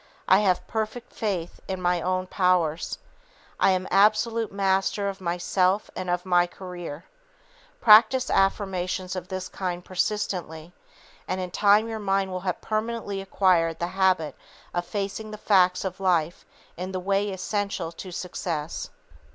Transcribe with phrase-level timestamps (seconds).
[0.27, 2.97] I have perfect faith in my own powers!
[3.59, 7.05] I am absolute master of myself and of my career!"
[7.79, 10.73] Practice affirmations of this kind persistently,
[11.27, 14.35] and in time your mind will have permanently acquired the habit
[14.73, 16.47] of facing the facts of life
[16.77, 18.89] in the way essential to success.